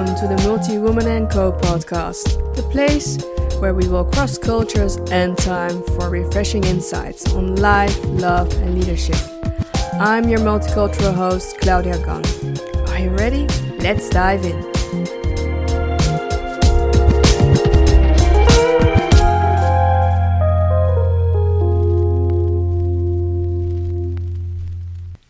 [0.00, 3.22] Welcome to the Multi Woman and Co podcast, the place
[3.60, 9.18] where we will cross cultures and time for refreshing insights on life, love, and leadership.
[10.00, 12.24] I'm your multicultural host, Claudia Gunn.
[12.88, 13.46] Are you ready?
[13.76, 14.64] Let's dive in.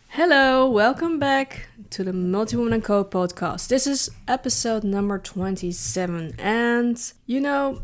[0.07, 3.67] Hello, welcome back to the Multi Woman Co podcast.
[3.67, 6.35] This is episode number 27.
[6.39, 7.81] And you know,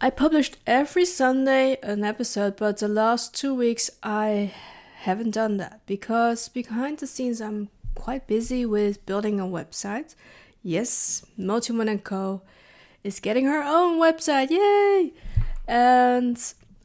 [0.00, 4.54] I published every Sunday an episode, but the last two weeks I
[5.00, 10.14] haven't done that because behind the scenes I'm quite busy with building a website.
[10.62, 12.42] Yes, Multi Woman Co
[13.02, 14.50] is getting her own website.
[14.50, 15.12] Yay!
[15.66, 16.40] And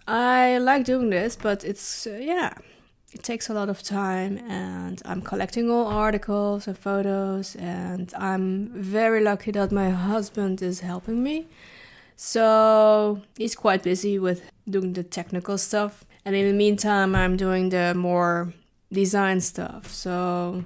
[0.07, 2.55] I like doing this, but it's, uh, yeah
[3.15, 8.67] it takes a lot of time and I'm collecting all articles and photos and I'm
[8.73, 11.47] very lucky that my husband is helping me.
[12.17, 17.69] So he's quite busy with doing the technical stuff and in the meantime I'm doing
[17.69, 18.53] the more
[18.91, 19.87] design stuff.
[19.93, 20.65] So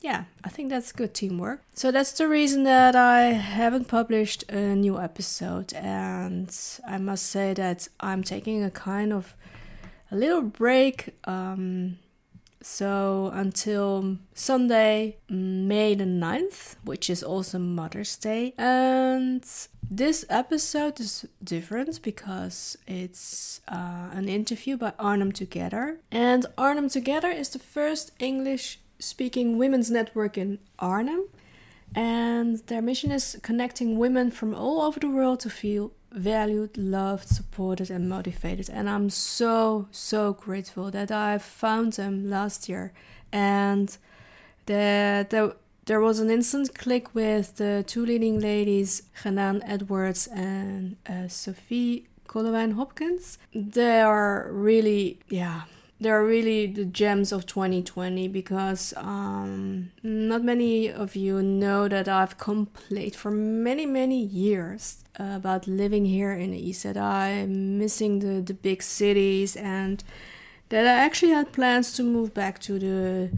[0.00, 1.60] yeah, I think that's good teamwork.
[1.74, 7.52] So that's the reason that I haven't published a new episode and I must say
[7.54, 9.34] that I'm taking a kind of
[10.10, 11.14] a little break.
[11.24, 11.98] Um,
[12.62, 18.54] so until Sunday, May the 9th, which is also Mother's Day.
[18.58, 19.44] And
[19.90, 26.00] this episode is different because it's uh, an interview by Arnhem Together.
[26.10, 31.28] And Arnhem Together is the first English speaking women's network in Arnhem.
[31.94, 37.28] And their mission is connecting women from all over the world to feel valued, loved,
[37.28, 38.68] supported, and motivated.
[38.70, 42.92] And I'm so, so grateful that I found them last year
[43.32, 43.96] and
[44.66, 45.52] that there,
[45.86, 52.08] there was an instant click with the two leading ladies, Hanan Edwards and uh, Sophie
[52.28, 53.38] Colowine Hopkins.
[53.54, 55.62] They are really, yeah
[56.00, 62.38] they're really the gems of 2020 because um, not many of you know that I've
[62.38, 68.82] complained for many, many years about living here in the I'm missing the, the big
[68.82, 70.02] cities, and
[70.70, 73.30] that I actually had plans to move back to the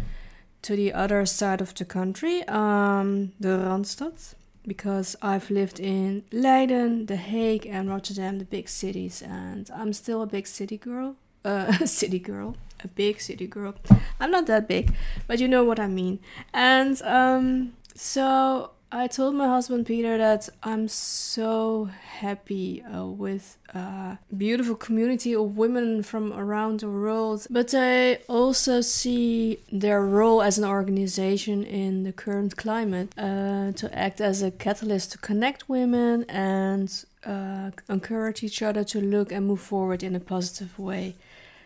[0.62, 4.34] to the other side of the country, um, the Randstad,
[4.64, 10.22] because I've lived in Leiden, The Hague, and Rotterdam, the big cities, and I'm still
[10.22, 13.74] a big city girl a city girl, a big city girl.
[14.20, 14.94] I'm not that big,
[15.26, 16.20] but you know what I mean.
[16.52, 21.88] And um, so I told my husband Peter that I'm so
[22.18, 28.82] happy uh, with a beautiful community of women from around the world, but I also
[28.82, 34.50] see their role as an organization in the current climate uh, to act as a
[34.50, 40.14] catalyst to connect women and uh, encourage each other to look and move forward in
[40.14, 41.14] a positive way.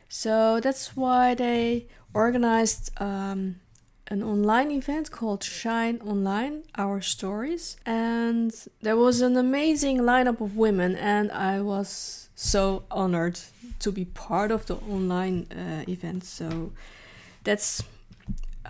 [0.09, 3.57] So that's why they organized um,
[4.09, 7.77] an online event called Shine Online Our Stories.
[7.85, 8.53] And
[8.83, 13.41] there was an amazing lineup of women, and I was so honored
[13.81, 16.25] to be part of the online uh, event.
[16.25, 16.73] So
[17.45, 17.83] that's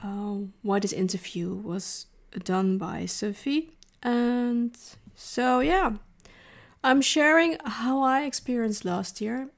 [0.03, 2.07] uh, why this interview was
[2.45, 3.73] done by Sophie.
[4.03, 4.77] And
[5.15, 5.93] so, yeah,
[6.83, 9.49] I'm sharing how I experienced last year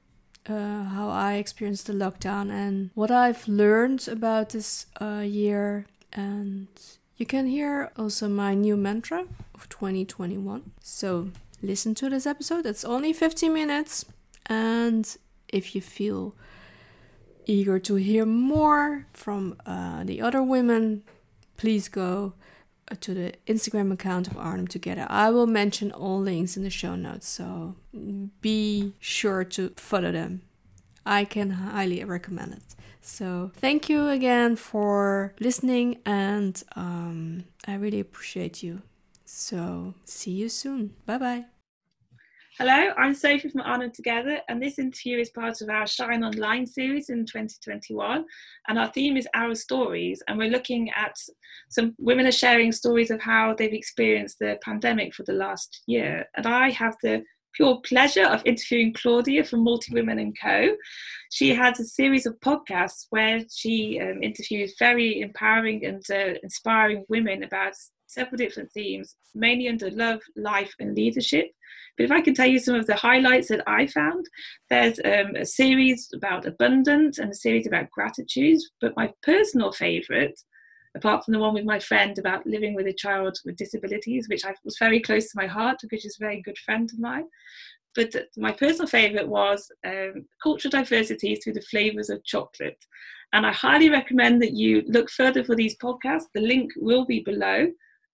[0.47, 5.85] uh, how I experienced the lockdown and what I've learned about this uh, year.
[6.13, 6.67] And
[7.17, 10.71] you can hear also my new mantra of 2021.
[10.81, 12.65] So listen to this episode.
[12.65, 14.05] It's only 15 minutes.
[14.45, 15.17] And
[15.47, 16.35] if you feel
[17.45, 21.03] eager to hear more from uh, the other women,
[21.57, 22.33] please go
[23.01, 25.05] to the Instagram account of Arnhem Together.
[25.09, 27.75] I will mention all links in the show notes, so
[28.41, 30.41] be sure to follow them.
[31.05, 32.75] I can highly recommend it.
[33.01, 38.81] So, thank you again for listening, and um, I really appreciate you.
[39.25, 40.93] So, see you soon.
[41.05, 41.58] Bye bye.
[42.61, 46.65] Hello, I'm Sophie from Arnhem Together, and this interview is part of our Shine Online
[46.65, 48.25] series in 2021.
[48.67, 51.15] And our theme is Our Stories, and we're looking at
[51.69, 56.25] some women are sharing stories of how they've experienced the pandemic for the last year.
[56.35, 57.23] And I have the
[57.53, 60.75] pure pleasure of interviewing Claudia from Multi Women and Co.
[61.31, 67.05] She has a series of podcasts where she um, interviews very empowering and uh, inspiring
[67.07, 67.71] women about
[68.07, 71.45] several different themes, mainly under love, life, and leadership.
[71.99, 74.25] But if I can tell you some of the highlights that I found,
[74.69, 78.59] there's um, a series about abundance and a series about gratitude.
[78.79, 80.39] But my personal favourite
[80.95, 84.45] apart from the one with my friend about living with a child with disabilities, which
[84.45, 87.25] I was very close to my heart because she's a very good friend of mine.
[87.95, 92.81] But my personal favourite was um, cultural diversity through the flavours of chocolate.
[93.33, 96.27] And I highly recommend that you look further for these podcasts.
[96.33, 97.67] The link will be below.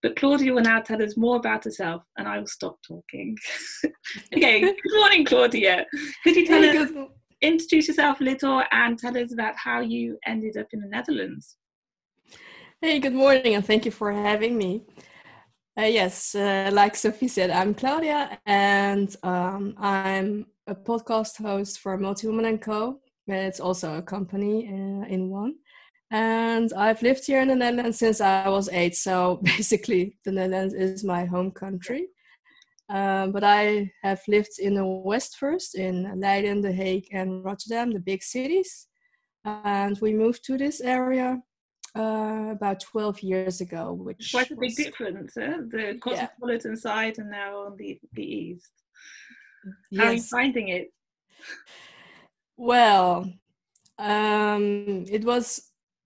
[0.06, 3.36] But Claudia will now tell us more about herself, and I will stop talking.
[4.36, 5.84] okay, good morning, Claudia.
[6.24, 7.08] Could you tell hey, us, good.
[7.42, 11.58] introduce yourself a little and tell us about how you ended up in the Netherlands?
[12.80, 14.84] Hey, good morning, and thank you for having me.
[15.76, 21.98] Uh, yes, uh, like Sophie said, I'm Claudia, and um, I'm a podcast host for
[21.98, 23.00] Multi Woman & Co.
[23.26, 25.56] It's also a company uh, in one.
[26.16, 28.96] And I've lived here in the Netherlands since I was eight.
[28.96, 32.08] So basically, the Netherlands is my home country.
[32.88, 37.92] Um, but I have lived in the West first, in Leiden, The Hague, and Rotterdam,
[37.92, 38.88] the big cities.
[39.44, 41.42] And we moved to this area
[41.98, 43.92] uh, about 12 years ago.
[43.92, 45.58] Which quite a big difference, eh?
[45.70, 46.80] the cosmopolitan yeah.
[46.80, 48.72] side and now on the, the east.
[49.98, 50.06] How yes.
[50.06, 50.94] are you finding it?
[52.56, 53.34] Well,
[54.00, 55.62] um, it was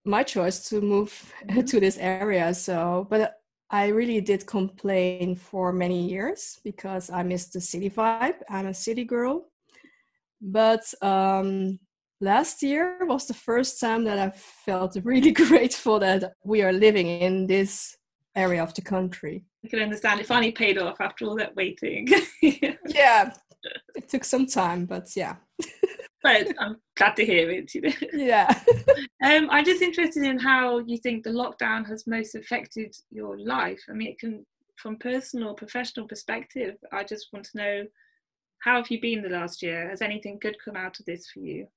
[0.09, 1.33] my choice to move
[1.67, 2.53] to this area.
[2.53, 3.35] So, but
[3.69, 8.41] I really did complain for many years because I missed the city vibe.
[8.50, 9.45] I'm a city girl.
[10.41, 11.79] But um,
[12.19, 17.07] last year was the first time that I felt really grateful that we are living
[17.07, 17.95] in this
[18.35, 19.44] area of the country.
[19.63, 22.07] I can understand it finally paid off after all that waiting.
[22.41, 23.33] yeah,
[23.95, 25.35] it took some time, but yeah
[26.21, 27.74] but I'm glad to hear it.
[27.74, 27.94] You know?
[28.13, 28.62] Yeah.
[29.24, 33.81] um, I'm just interested in how you think the lockdown has most affected your life.
[33.89, 34.45] I mean, it can,
[34.77, 36.75] from personal, or professional perspective.
[36.92, 37.83] I just want to know
[38.60, 39.89] how have you been the last year?
[39.89, 41.68] Has anything good come out of this for you?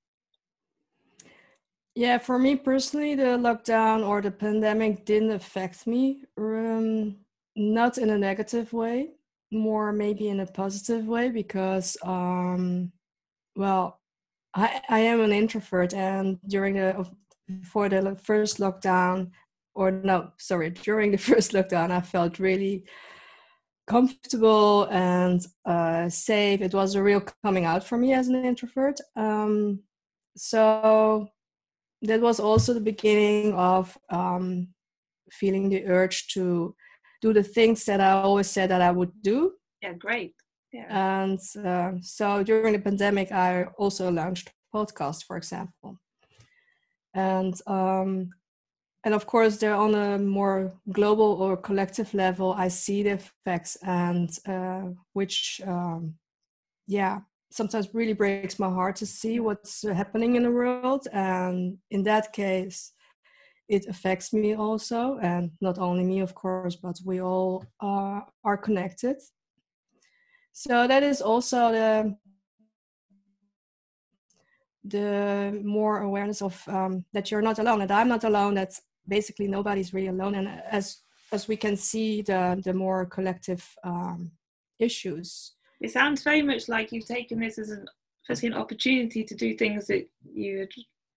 [1.95, 6.25] Yeah, for me personally, the lockdown or the pandemic didn't affect me.
[6.39, 7.17] Um,
[7.55, 9.11] not in a negative way,
[9.51, 12.91] more maybe in a positive way because, um,
[13.57, 14.01] well,
[14.55, 17.07] I, I am an introvert, and during the
[17.65, 19.31] for the first lockdown,
[19.75, 22.85] or no, sorry, during the first lockdown, I felt really
[23.87, 26.61] comfortable and uh, safe.
[26.61, 29.01] It was a real coming out for me as an introvert.
[29.17, 29.81] Um,
[30.37, 31.29] so
[32.03, 34.69] that was also the beginning of um,
[35.31, 36.75] feeling the urge to
[37.21, 39.53] do the things that I always said that I would do.
[39.81, 40.35] Yeah, great.
[40.73, 40.87] Yeah.
[41.25, 45.99] And uh, so during the pandemic, I also launched podcast, for example.
[47.15, 48.31] And um,
[49.05, 52.55] and of course, they're on a more global or collective level.
[52.57, 56.15] I see the effects, and uh, which, um,
[56.87, 57.21] yeah,
[57.51, 61.09] sometimes really breaks my heart to see what's happening in the world.
[61.13, 62.93] And in that case,
[63.69, 68.57] it affects me also, and not only me, of course, but we all uh, are
[68.57, 69.17] connected.
[70.53, 72.17] So that is also the
[74.85, 78.75] the more awareness of um, that you're not alone, that I'm not alone, that
[79.07, 80.99] basically nobody's really alone, and as
[81.33, 84.33] as we can see, the the more collective um,
[84.79, 85.53] issues.
[85.81, 87.87] It sounds very much like you've taken this as an
[88.27, 90.69] firstly an opportunity to do things that you had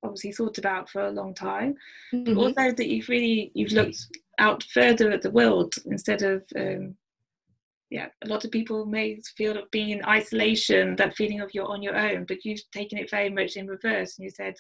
[0.04, 1.75] obviously thought about for a long time,
[2.13, 2.38] mm-hmm.
[2.38, 4.08] also that you've really you've looked
[4.39, 6.96] out further at the world instead of um,
[7.89, 11.72] yeah, a lot of people may feel of being in isolation, that feeling of you're
[11.72, 14.56] on your own, but you've taken it very much in reverse and you said,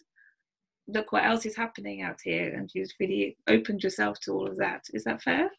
[0.87, 4.57] look what else is happening out here and you've really opened yourself to all of
[4.57, 4.81] that.
[4.93, 5.49] Is that fair?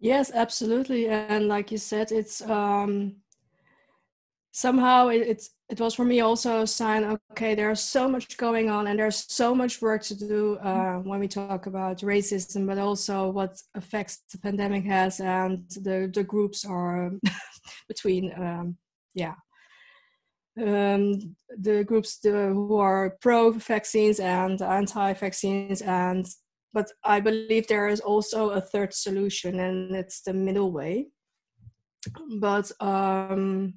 [0.00, 1.08] Yes, absolutely.
[1.08, 3.16] And like you said, it's um
[4.52, 8.70] somehow it, it's it was for me also a sign okay there's so much going
[8.70, 12.78] on and there's so much work to do uh, when we talk about racism but
[12.78, 17.12] also what effects the pandemic has and the the groups are
[17.88, 18.76] between um,
[19.14, 19.34] yeah.
[20.58, 26.26] Um, the groups the, who are pro vaccines and anti vaccines and
[26.72, 31.10] but i believe there is also a third solution and it's the middle way.
[32.40, 33.74] But um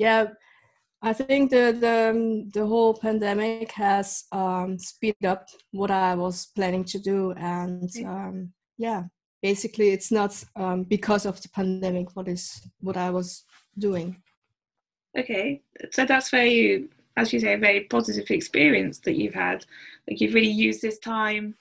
[0.00, 0.26] yeah
[1.02, 6.84] I think the the, the whole pandemic has um, speeded up what I was planning
[6.84, 9.04] to do, and um, yeah,
[9.42, 13.44] basically it's not um, because of the pandemic what is what I was
[13.78, 14.22] doing.
[15.18, 19.64] Okay, so that's very, as you say, a very positive experience that you've had.
[20.06, 21.54] Like you've really used this time,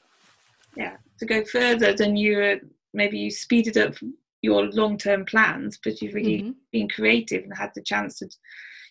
[0.75, 2.59] yeah, to go further than you
[2.93, 3.93] maybe you speeded up
[4.41, 6.51] your long term plans, but you've really mm-hmm.
[6.71, 8.29] been creative and had the chance to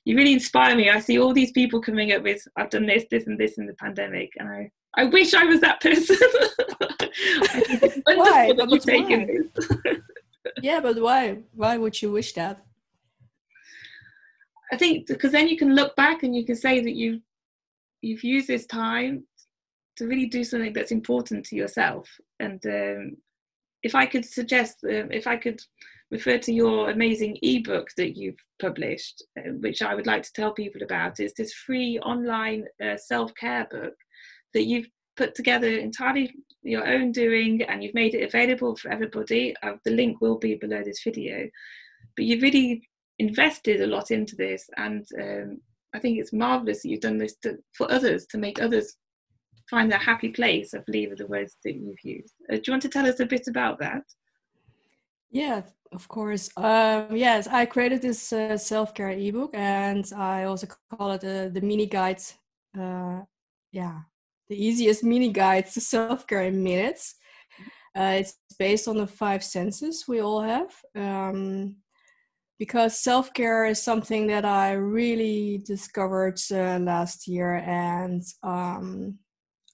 [0.04, 0.88] you really inspire me.
[0.88, 3.66] I see all these people coming up with, I've done this, this, and this in
[3.66, 6.16] the pandemic, and I, I wish I was that person.
[8.04, 8.52] why?
[8.56, 9.28] But why?
[10.62, 11.38] yeah, but why?
[11.54, 12.64] Why would you wish that?
[14.72, 17.20] I think because then you can look back and you can say that you
[18.00, 19.24] you've used this time
[19.96, 22.08] to really do something that's important to yourself.
[22.40, 23.16] And um,
[23.82, 25.60] if I could suggest, um, if I could
[26.10, 30.52] refer to your amazing ebook that you've published, uh, which I would like to tell
[30.52, 33.94] people about, is this free online uh, self care book
[34.54, 36.32] that you've put together entirely
[36.62, 39.54] your own doing and you've made it available for everybody.
[39.62, 41.48] Uh, the link will be below this video.
[42.16, 45.58] But you've really invested a lot into this, and um,
[45.94, 48.96] I think it's marvelous that you've done this to, for others to make others
[49.70, 50.74] find their happy place.
[50.74, 52.34] I believe are the words that you've used.
[52.50, 54.02] Uh, do you want to tell us a bit about that?
[55.30, 56.50] Yeah, of course.
[56.56, 61.48] Um, yes, I created this uh, self care ebook, and I also call it uh,
[61.48, 62.22] the mini guide.
[62.78, 63.20] Uh,
[63.72, 64.00] yeah,
[64.48, 67.14] the easiest mini guide to self care in minutes.
[67.96, 70.72] Uh, it's based on the five senses we all have.
[70.94, 71.76] Um,
[72.58, 79.18] because self care is something that I really discovered uh, last year, and um,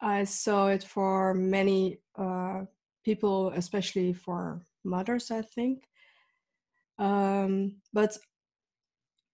[0.01, 2.63] I saw it for many uh,
[3.05, 5.85] people, especially for mothers, I think.
[6.99, 8.17] Um, but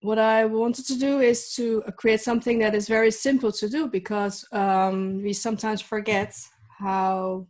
[0.01, 3.87] what I wanted to do is to create something that is very simple to do
[3.87, 6.35] because um, we sometimes forget
[6.79, 7.47] how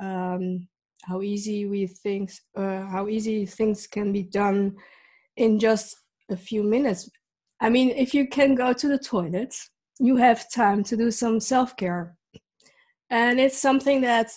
[0.00, 0.66] um,
[1.04, 4.76] how easy we think uh, how easy things can be done
[5.36, 5.96] in just
[6.30, 7.08] a few minutes.
[7.60, 9.54] I mean, if you can go to the toilet,
[10.02, 12.16] you have time to do some self care.
[13.08, 14.32] And it's something that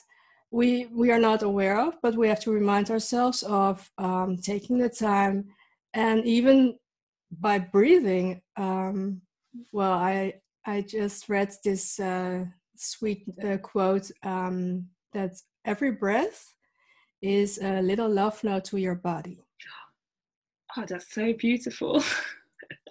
[0.52, 4.78] we, we are not aware of, but we have to remind ourselves of um, taking
[4.78, 5.46] the time
[5.94, 6.78] and even
[7.32, 8.42] by breathing.
[8.58, 9.22] Um,
[9.72, 12.46] well, I, I just read this uh,
[12.76, 15.32] sweet uh, quote um, that
[15.66, 16.54] every breath
[17.22, 19.44] is a little love note to your body.
[20.78, 22.04] Oh, that's so beautiful.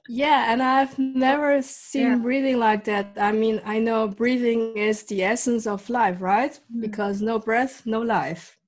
[0.09, 2.17] yeah, and I've never seen yeah.
[2.17, 3.15] breathing like that.
[3.17, 6.59] I mean, I know breathing is the essence of life, right?
[6.75, 6.81] Mm.
[6.83, 8.59] Because no breath, no life.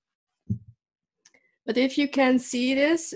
[1.66, 3.12] But if you can see this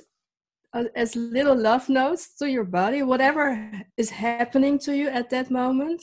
[0.73, 5.51] uh, as little love notes to your body, whatever is happening to you at that
[5.51, 6.03] moment,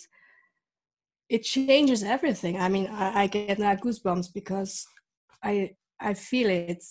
[1.29, 2.59] it changes everything.
[2.59, 4.87] I mean, I, I get now goosebumps because
[5.43, 6.83] I I feel it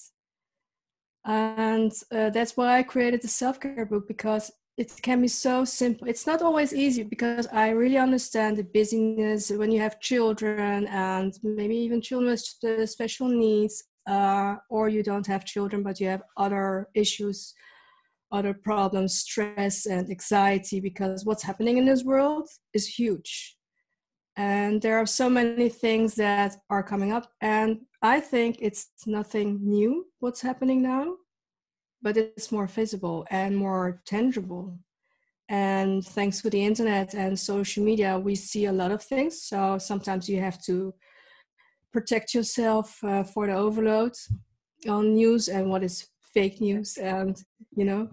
[1.26, 6.06] and uh, that's why i created the self-care book because it can be so simple.
[6.06, 11.32] It's not always easy because i really understand the busyness when you have children and
[11.42, 16.22] maybe even children with special needs uh, or you don't have children but you have
[16.36, 17.54] other issues
[18.32, 23.56] other problems stress and anxiety because what's happening in this world is huge.
[24.36, 29.58] And there are so many things that are coming up and i think it's nothing
[29.62, 31.14] new what's happening now
[32.06, 34.78] but it's more visible and more tangible.
[35.48, 39.42] And thanks to the internet and social media we see a lot of things.
[39.42, 40.94] So sometimes you have to
[41.92, 44.12] protect yourself uh, for the overload
[44.88, 47.42] on news and what is fake news and
[47.74, 48.08] you know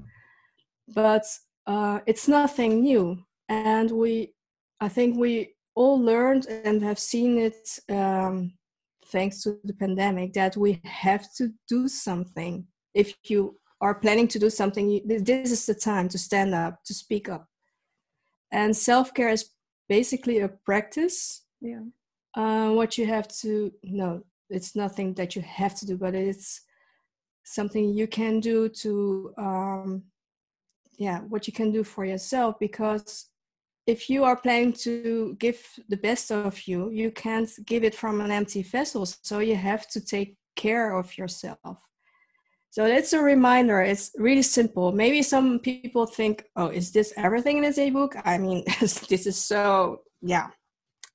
[0.96, 1.26] but
[1.68, 3.06] uh, it's nothing new.
[3.48, 4.34] And we
[4.82, 5.34] i think we
[5.76, 7.60] all learned and have seen it
[7.90, 8.54] um,
[9.14, 12.66] thanks to the pandemic that we have to do something.
[12.96, 16.94] If you are planning to do something this is the time to stand up to
[16.94, 17.50] speak up.
[18.50, 19.50] And self-care is
[19.90, 21.44] basically a practice.
[21.60, 21.84] Yeah.
[22.34, 26.62] Uh, what you have to no it's nothing that you have to do but it's
[27.44, 30.04] something you can do to um,
[30.98, 33.30] yeah what you can do for yourself because
[33.86, 35.60] if you are planning to give
[35.90, 39.06] the best of you you can't give it from an empty vessel.
[39.06, 41.78] So you have to take care of yourself
[42.74, 43.82] so it's a reminder.
[43.82, 44.92] It's really simple.
[44.92, 48.16] Maybe some people think oh is this everything in this ebook?
[48.26, 50.48] I mean this is so yeah.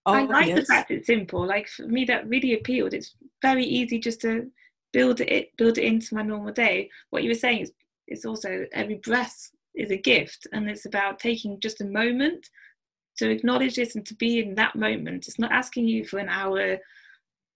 [0.06, 0.30] Obvious.
[0.30, 1.44] i like the fact it's simple.
[1.44, 2.94] Like for me that really appealed.
[2.94, 4.48] It's very easy just to
[4.92, 6.90] build it build it into my normal day.
[7.10, 7.72] What you were saying is
[8.06, 12.48] it's also every breath is a gift and it's about taking just a moment
[13.16, 15.26] to acknowledge this and to be in that moment.
[15.26, 16.78] It's not asking you for an hour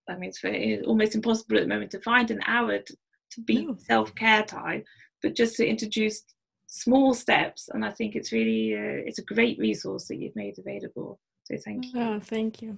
[0.09, 2.97] i mean it's very, almost impossible at the moment to find an hour to,
[3.35, 3.77] to be no.
[3.79, 4.83] self-care time
[5.23, 6.23] but just to introduce
[6.67, 10.59] small steps and i think it's really uh, it's a great resource that you've made
[10.59, 12.77] available so thank you oh thank you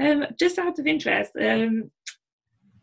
[0.00, 1.90] um, just out of interest um,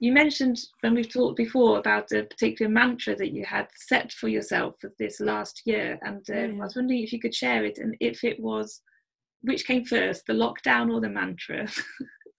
[0.01, 4.29] you mentioned when we've talked before about a particular mantra that you had set for
[4.29, 6.61] yourself for this last year, and uh, yeah.
[6.61, 8.81] I was wondering if you could share it and if it was
[9.41, 11.67] which came first, the lockdown or the mantra?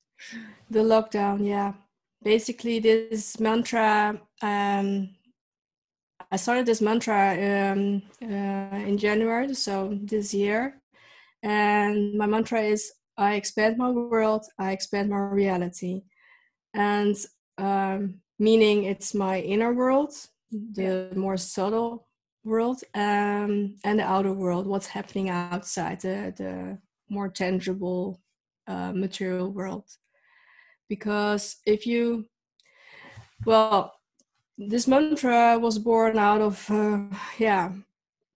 [0.71, 1.73] the lockdown, yeah.
[2.23, 4.21] Basically, this mantra.
[4.43, 5.11] Um,
[6.31, 10.81] I started this mantra um, uh, in January, so this year,
[11.43, 16.03] and my mantra is: I expand my world, I expand my reality,
[16.75, 17.17] and
[17.57, 20.13] um, meaning it's my inner world,
[20.51, 21.19] the yeah.
[21.19, 22.07] more subtle
[22.45, 28.21] world, um, and the outer world, what's happening outside, the the more tangible
[28.67, 29.85] uh, material world
[30.91, 32.27] because if you
[33.47, 33.95] well
[34.59, 36.99] this mantra was born out of uh,
[37.39, 37.73] yeah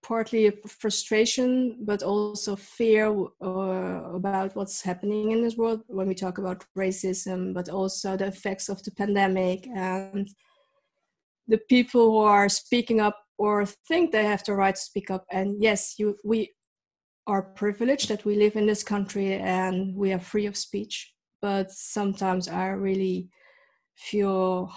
[0.03, 3.07] partly frustration but also fear
[3.43, 8.27] uh, about what's happening in this world when we talk about racism but also the
[8.27, 10.29] effects of the pandemic and
[11.49, 15.25] the people who are speaking up or think they have the right to speak up
[15.33, 16.55] and yes you we
[17.27, 21.14] are privileged that we live in this country and we are free of speech.
[21.45, 23.29] But sometimes I really
[23.97, 24.73] feel,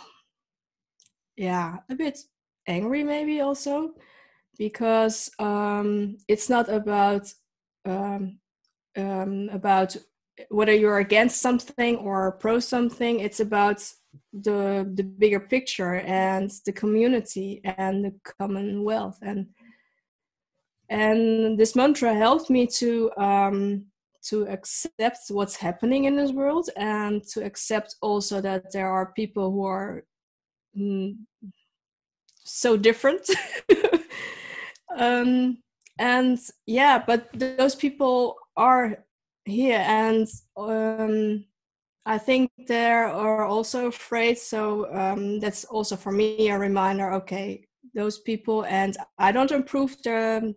[1.38, 2.20] yeah, a bit
[2.68, 3.94] angry maybe also
[4.58, 7.34] because um, it's not about
[7.86, 8.40] um,
[8.98, 9.96] um, about
[10.50, 13.22] whether you're against something or pro something.
[13.22, 13.80] It's about
[14.34, 19.48] the the bigger picture and the community and the commonwealth and
[20.90, 23.86] and this mantra helped me to um,
[24.30, 29.52] to accept what's happening in this world and to accept also that there are people
[29.52, 30.04] who are
[30.78, 31.16] mm,
[32.44, 33.30] so different.
[34.98, 35.58] Um,
[36.00, 39.04] and yeah but those people are
[39.46, 41.46] here and um,
[42.06, 44.38] i think they are also afraid.
[44.38, 47.66] So um, that's also for me a reminder okay
[47.96, 50.54] those people and i don't improve the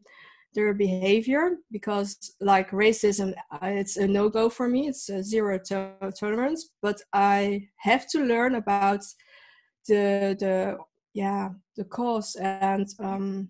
[0.55, 6.71] their behavior because like racism it's a no-go for me it's a zero to- tolerance
[6.83, 9.01] but i have to learn about
[9.87, 10.77] the the
[11.15, 13.49] yeah the cause and um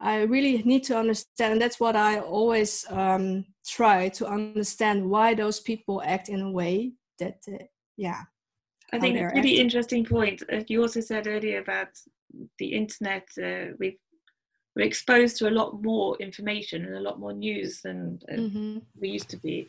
[0.00, 5.34] i really need to understand and that's what i always um try to understand why
[5.34, 7.64] those people act in a way that uh,
[7.96, 8.22] yeah
[8.92, 9.56] i think a really acting.
[9.56, 11.88] interesting point uh, you also said earlier about
[12.58, 13.98] the internet uh, we've
[14.74, 18.78] we're exposed to a lot more information and a lot more news than uh, mm-hmm.
[19.00, 19.68] we used to be.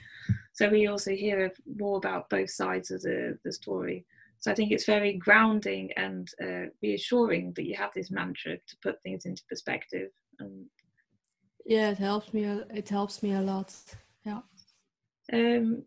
[0.53, 4.05] So we also hear more about both sides of the, the story.
[4.39, 8.77] So I think it's very grounding and uh, reassuring that you have this mantra to
[8.83, 10.09] put things into perspective.
[10.39, 10.65] And
[11.65, 12.43] yeah, it helps me.
[12.43, 13.73] It helps me a lot.
[14.23, 14.41] Yeah.
[15.33, 15.83] Um,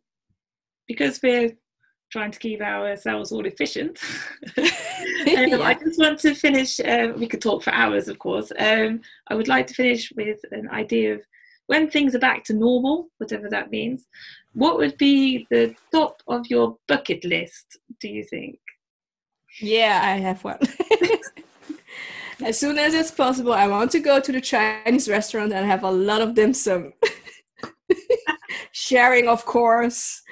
[0.86, 1.52] because we're
[2.10, 3.98] trying to keep ourselves all efficient.
[4.58, 4.64] um,
[5.26, 5.58] yeah.
[5.60, 8.52] I just want to finish, uh, we could talk for hours, of course.
[8.58, 11.22] Um, I would like to finish with an idea of
[11.66, 14.06] when things are back to normal, whatever that means,
[14.54, 18.58] what would be the top of your bucket list, do you think?
[19.60, 20.58] Yeah, I have one.
[22.44, 25.84] as soon as it's possible, I want to go to the Chinese restaurant and have
[25.84, 26.94] a lot of dim sum
[28.72, 30.22] sharing, of course,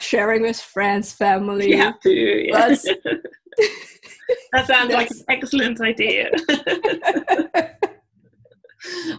[0.00, 1.70] sharing with friends, family.
[1.70, 2.46] You have to.
[2.46, 2.74] Yeah.
[4.52, 6.30] That sounds like an excellent idea.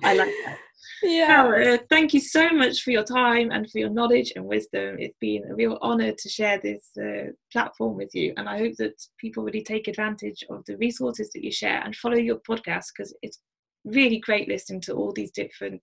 [0.03, 0.57] I like that.
[1.03, 1.47] Yeah.
[1.47, 4.97] Well, uh, thank you so much for your time and for your knowledge and wisdom.
[4.99, 8.33] It's been a real honor to share this uh, platform with you.
[8.37, 11.95] And I hope that people really take advantage of the resources that you share and
[11.95, 13.39] follow your podcast because it's
[13.85, 15.81] really great listening to all these different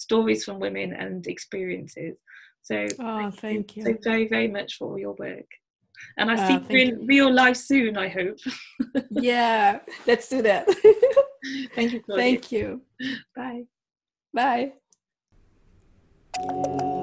[0.00, 2.16] stories from women and experiences.
[2.62, 5.46] So oh, thank you, so very, very much for all your work.
[6.16, 8.38] And I uh, see you in real life soon, I hope.
[9.10, 10.66] yeah, let's do that.
[11.74, 12.00] thank you.
[12.00, 12.24] Claudia.
[12.24, 12.82] Thank you.
[13.36, 13.64] Bye.
[14.32, 14.72] Bye.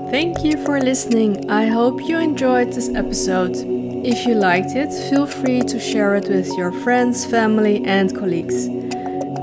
[0.10, 1.52] Thank you for listening.
[1.52, 3.56] I hope you enjoyed this episode.
[3.56, 8.68] If you liked it, feel free to share it with your friends, family, and colleagues.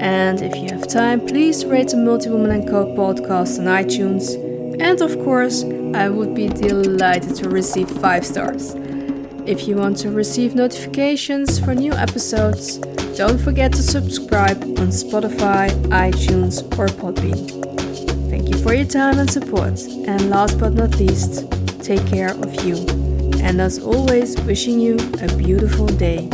[0.01, 4.35] And if you have time, please rate the Multi Woman & Co podcast on iTunes.
[4.81, 8.75] And of course, I would be delighted to receive 5 stars.
[9.47, 12.79] If you want to receive notifications for new episodes,
[13.17, 17.49] don't forget to subscribe on Spotify, iTunes, or Podbean.
[18.31, 19.81] Thank you for your time and support.
[20.07, 21.45] And last but not least,
[21.81, 22.77] take care of you.
[23.41, 26.29] And as always, wishing you a beautiful day.